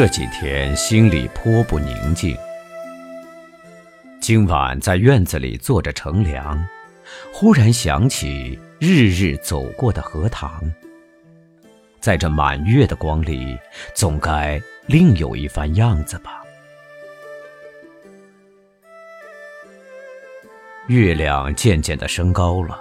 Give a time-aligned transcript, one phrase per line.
[0.00, 2.36] 这几天心里颇不宁静。
[4.20, 6.64] 今晚在院子里坐着乘凉，
[7.32, 10.62] 忽然想起日日走过的荷塘。
[11.98, 13.58] 在这满月的光里，
[13.92, 16.42] 总该另有一番样子吧。
[20.86, 22.80] 月亮渐渐的升高了，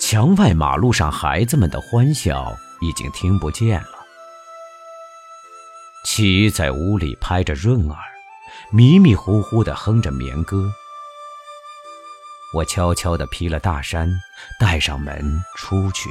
[0.00, 3.97] 墙外马路上孩子们的欢笑已经听不见了。
[6.20, 7.96] 七在屋里拍着闰儿，
[8.72, 10.68] 迷迷糊糊地哼着眠歌。
[12.52, 14.10] 我悄悄地披了大衫，
[14.58, 16.10] 带上门出去。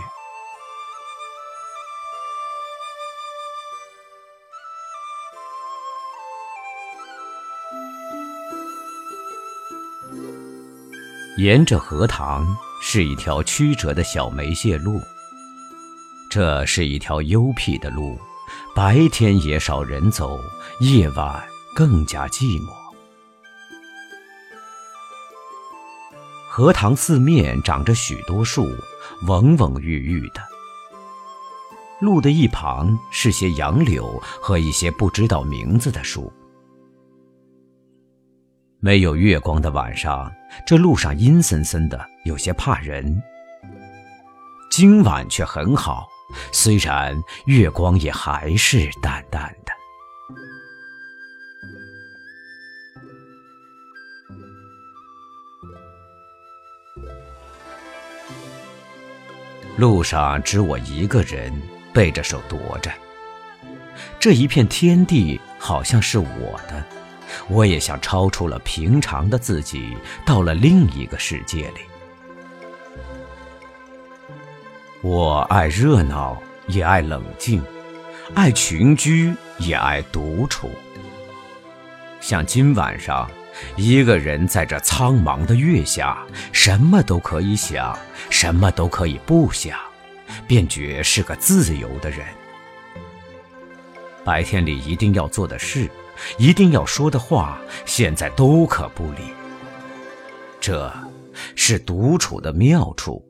[11.38, 12.48] 沿着荷塘
[12.82, 15.02] 是一条曲折的小梅屑路，
[16.32, 18.18] 这是一条幽僻的路。
[18.76, 20.40] 白天也少人走，
[20.80, 21.44] 夜晚
[21.76, 22.70] 更加寂寞。
[26.50, 28.68] 荷塘四面长着许多树，
[29.24, 30.42] 蓊蓊郁郁的。
[32.00, 36.32] 路的一旁是些杨柳和一些不知道名字的树。
[38.80, 40.32] 没有月光的晚上，
[40.66, 43.22] 这路上阴森森的，有些怕人。
[44.70, 46.08] 今晚却很好。
[46.52, 49.72] 虽然月光也还是淡淡的，
[59.78, 61.54] 路上只我一个人
[61.94, 62.92] 背着手踱着。
[64.20, 66.84] 这一片天地好像是我的，
[67.48, 69.96] 我也像超出了平常的自己，
[70.26, 71.82] 到了另一个世界里。
[75.10, 76.38] 我爱热闹，
[76.68, 77.62] 也爱冷静；
[78.36, 80.70] 爱群居，也爱独处。
[82.20, 83.26] 像今晚上，
[83.78, 86.18] 一个人在这苍茫的月下，
[86.52, 87.98] 什么都可以想，
[88.30, 89.80] 什么都可以不想，
[90.46, 92.28] 便觉是个自由的人。
[94.26, 95.90] 白天里一定要做的事，
[96.38, 99.32] 一定要说的话，现在都可不理。
[100.60, 100.94] 这，
[101.56, 103.26] 是独处的妙处。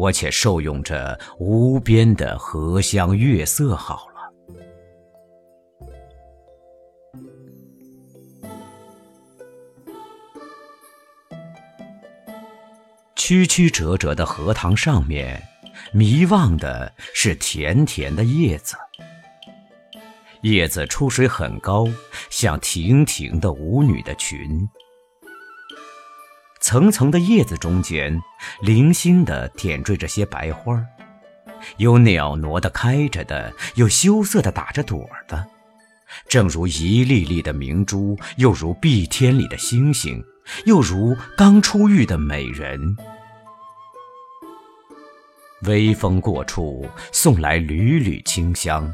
[0.00, 4.32] 我且受用这无边的荷香月色好了。
[13.14, 15.42] 曲曲折折的荷塘上面，
[15.92, 18.76] 迷望的是甜甜的叶子。
[20.40, 21.86] 叶子出水很高，
[22.30, 24.66] 像亭亭的舞女的裙。
[26.70, 28.16] 层层的叶子中间，
[28.60, 30.80] 零星地点缀着些白花
[31.78, 35.44] 有袅娜的开着的，有羞涩的打着朵的，
[36.28, 40.22] 正如一粒粒的明珠，又如碧天里的星星，
[40.64, 42.96] 又如刚出浴的美人。
[45.62, 48.88] 微风过处，送来缕缕清香，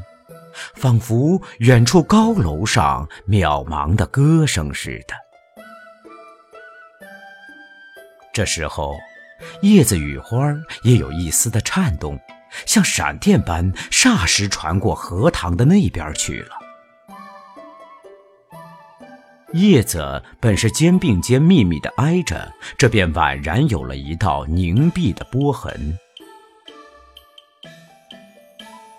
[0.73, 5.26] 仿佛远处高楼上渺茫的歌声似的。
[8.37, 8.95] 这时候，
[9.63, 10.53] 叶子与花
[10.83, 12.19] 也有一丝的颤动，
[12.67, 16.55] 像闪电般霎时传过荷塘的那边去了。
[19.53, 25.97] 叶子本是肩并肩密密的挨着，这便宛然有了一道凝碧的波痕。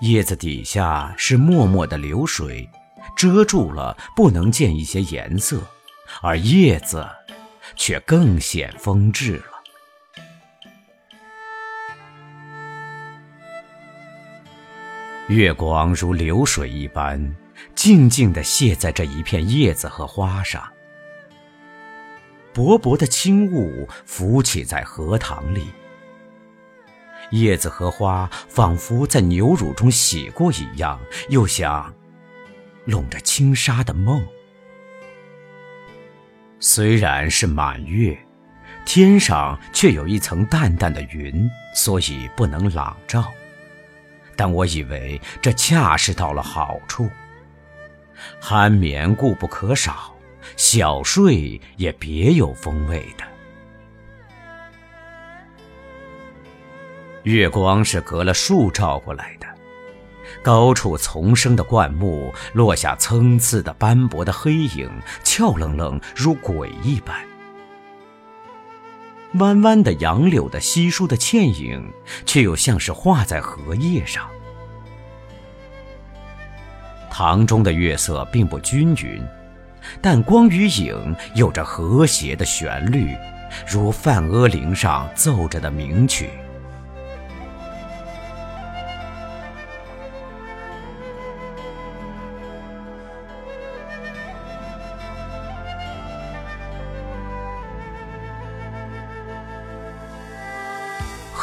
[0.01, 2.69] 叶子底下是脉脉的流水，
[3.17, 5.63] 遮住了，不能见一些颜色，
[6.23, 7.07] 而叶子。
[7.77, 9.45] 却更显风致了。
[15.29, 17.37] 月光如流水一般，
[17.75, 20.67] 静静地泻在这一片叶子和花上。
[22.55, 25.67] 薄薄的轻雾浮起在荷塘里，
[27.31, 30.99] 叶子和花仿佛在牛乳中洗过一样，
[31.29, 31.95] 又像
[32.87, 34.27] 笼着轻纱的梦。
[36.61, 38.19] 虽然是满月，
[38.85, 43.33] 天上却有一层淡淡的云，所以不能朗照。
[44.35, 47.09] 但我以为这恰是到了好处。
[48.41, 50.13] 酣眠固不可少，
[50.57, 53.25] 小睡也别有风味的。
[57.25, 59.48] 月光是隔了树照过来的。
[60.43, 64.91] 高处丛生的灌木落下参差的斑驳的黑影，
[65.23, 67.17] 俏愣愣如鬼一般。
[69.35, 71.93] 弯弯的杨柳的稀疏的倩影，
[72.25, 74.27] 却又像是画在荷叶上。
[77.11, 79.23] 塘中的月色并不均匀，
[80.01, 83.15] 但光与影有着和谐的旋律，
[83.67, 86.31] 如梵阿铃上奏着的名曲。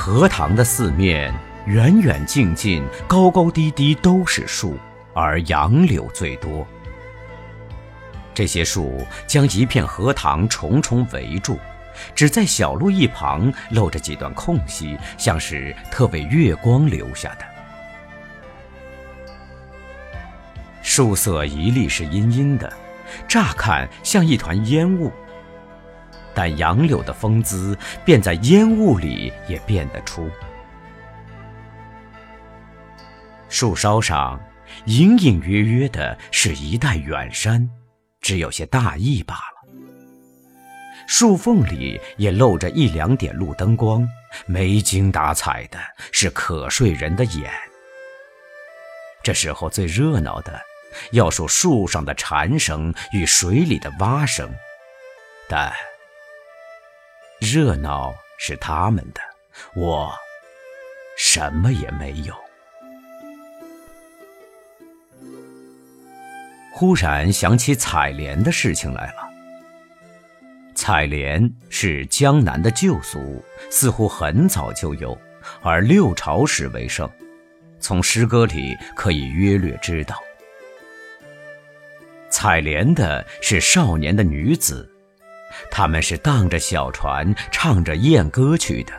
[0.06, 1.34] 荷塘的四面，
[1.66, 4.78] 远远近近、高高低低都是树，
[5.16, 6.64] 而杨柳最多。
[8.32, 11.58] 这些树将一片荷塘重重围住，
[12.14, 17.46] 只在小路一旁露着几段空隙，像是特为月光留下的。
[20.84, 22.72] 树色一粒是阴阴的，
[23.28, 25.12] 乍看像一团烟雾。
[26.36, 30.30] 但杨柳的风姿，便在烟雾里也辨得出。
[33.48, 34.40] 树梢上
[34.86, 37.70] 隐隐约约的是一带远山，
[38.20, 39.42] 只有些大意罢了。
[41.08, 44.06] 树缝里也露着一两点路灯光，
[44.46, 45.80] 没精打采的，
[46.12, 47.50] 是可睡人的眼。
[49.24, 50.60] 这时候最热闹的，
[51.12, 54.52] 要数树上的蝉声与水里的蛙声，
[55.48, 55.72] 但。
[57.40, 59.22] 热闹是他们的，
[59.76, 60.12] 我
[61.18, 62.34] 什么也没有。
[66.72, 69.30] 忽然想起采莲的事情来了。
[70.74, 75.18] 采莲是江南的旧俗，似乎很早就有，
[75.62, 77.10] 而六朝时为盛。
[77.80, 80.22] 从诗歌里可以约略知道，
[82.30, 84.90] 采莲的是少年的女子。
[85.72, 88.94] 他们是荡着小船，唱着艳歌去的。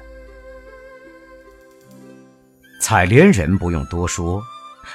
[2.80, 4.42] 采莲人不用多说，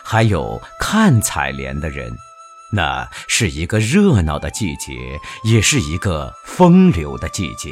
[0.04, 2.16] 还有看采莲的人，
[2.72, 7.72] 那是一个热闹的季节，也是一个风流的季节。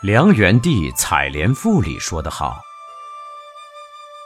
[0.00, 2.60] 梁元帝《采莲赋》里说得好：“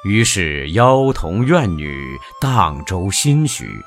[0.04, 3.84] 于是妖童怨女，荡舟心许。”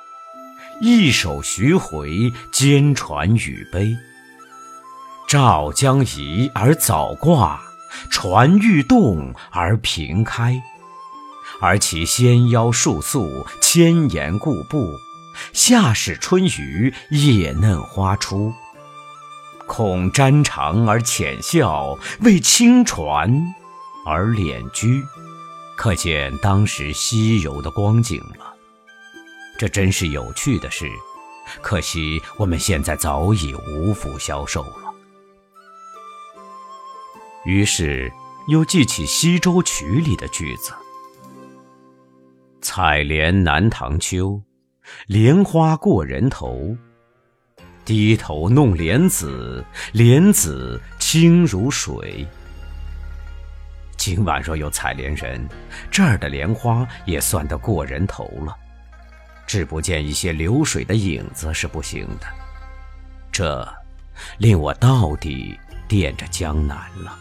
[0.82, 3.98] 一首徐回，兼传与悲。
[5.28, 7.60] 棹将移而早挂，
[8.10, 10.62] 船欲动而平开。
[11.60, 14.96] 而其纤腰束素，千岩固步。
[15.52, 18.54] 夏始春余，叶嫩花初。
[19.68, 23.54] 恐沾裳而浅笑，为轻船
[24.06, 25.04] 而敛居。
[25.76, 28.49] 可见当时西游的光景了。
[29.60, 30.90] 这真是有趣的事，
[31.62, 34.94] 可惜我们现在早已无福消受了。
[37.44, 38.10] 于是
[38.48, 40.72] 又记起《西洲曲》里的句子
[42.64, 44.42] ：“采莲南塘秋，
[45.08, 46.74] 莲花过人头。
[47.84, 49.62] 低头弄莲子，
[49.92, 52.26] 莲子清如水。”
[53.98, 55.46] 今晚若有采莲人，
[55.92, 58.56] 这儿的莲花也算得过人头了。
[59.50, 62.28] 只不见一些流水的影子是不行的，
[63.32, 63.68] 这
[64.38, 67.18] 令我到底惦着江南了。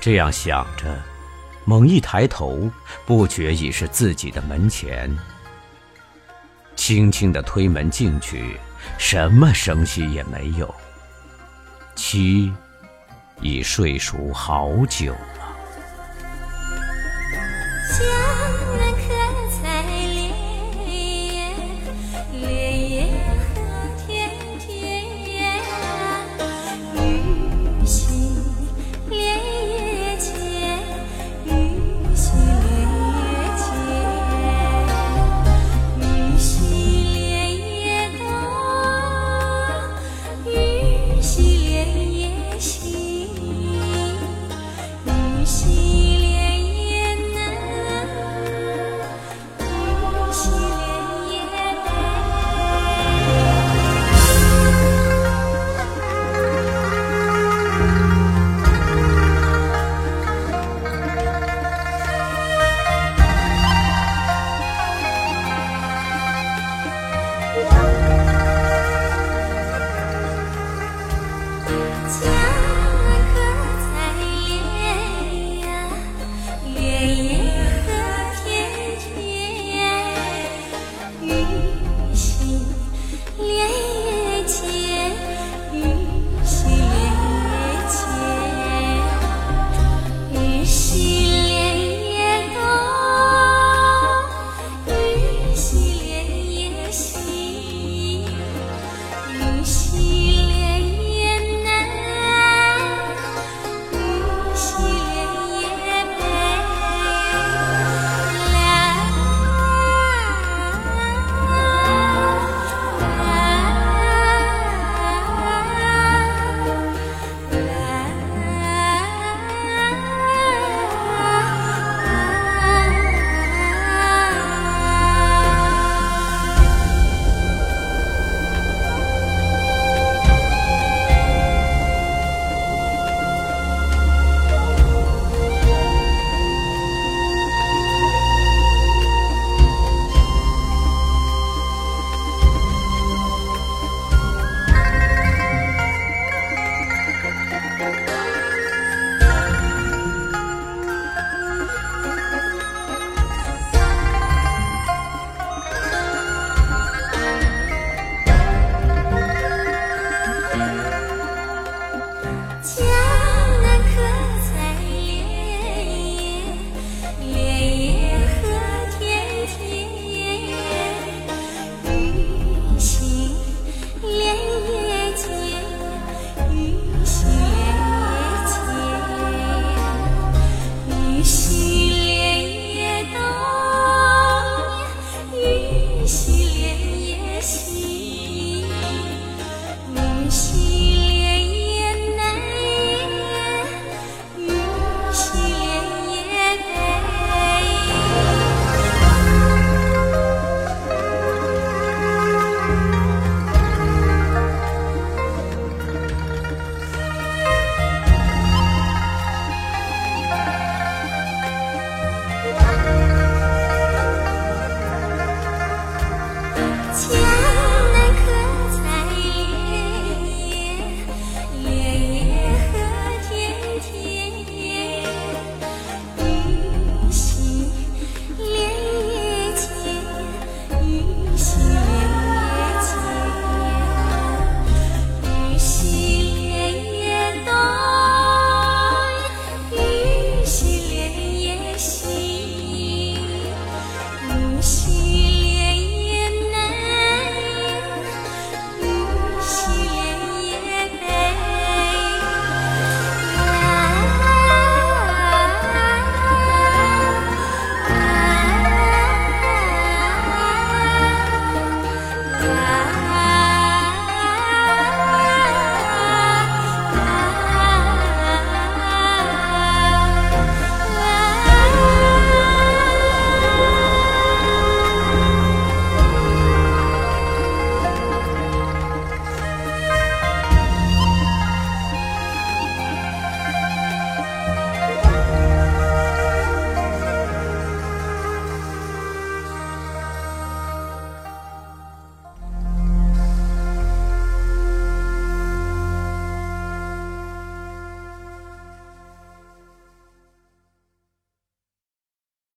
[0.00, 0.92] 这样想着，
[1.64, 2.68] 猛一抬头，
[3.06, 5.08] 不觉已是自己的门前。
[6.74, 8.58] 轻轻的推门进去，
[8.98, 10.74] 什么声息也没有。
[11.94, 12.52] 妻
[13.40, 15.46] 已睡熟好久了。